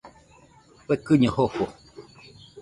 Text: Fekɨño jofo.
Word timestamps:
Fekɨño 0.85 1.29
jofo. 1.35 1.65